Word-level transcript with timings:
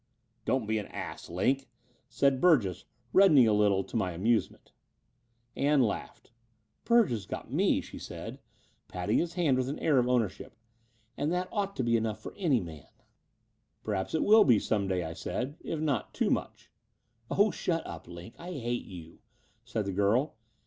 "Don't 0.45 0.65
be 0.65 0.79
an 0.79 0.87
ass. 0.87 1.29
Line," 1.29 1.61
said 2.09 2.41
Bttrgess, 2.41 2.85
reddening 3.13 3.47
a 3.47 3.53
little, 3.53 3.83
to 3.83 3.95
my 3.95 4.13
amusement. 4.13 4.71
Ann 5.55 5.83
laughed. 5.83 6.31
"Burge 6.85 7.11
has 7.11 7.27
got 7.27 7.53
me," 7.53 7.81
she 7.81 7.99
said, 7.99 8.39
patting 8.87 9.19
his 9.19 9.33
hand 9.35 9.57
with 9.59 9.69
an 9.69 9.77
air 9.77 9.99
of 9.99 10.07
ownership: 10.07 10.55
"and 11.17 11.31
tiiat 11.31 11.47
ought 11.51 11.75
to 11.75 11.83
be 11.83 11.97
enough 11.97 12.19
for 12.19 12.33
any 12.35 12.59
man." 12.59 12.87
Between 13.83 13.85
London 13.85 13.85
and 13.85 13.85
Clymplng 13.85 13.85
133 13.85 13.85
"Perhaps 13.85 14.15
it 14.15 14.23
will 14.23 14.43
be 14.43 14.57
some 14.57 14.87
day," 14.87 15.03
I 15.03 15.13
said, 15.13 15.57
"if 15.61 15.79
not 15.79 16.13
too 16.15 16.29
much." 16.31 16.71
"Oh, 17.29 17.51
shut 17.51 17.85
up, 17.85 18.07
Line, 18.07 18.33
I 18.39 18.53
hate 18.53 18.85
you," 18.85 19.19
said 19.63 19.85
the 19.85 19.91
girl. 19.93 20.35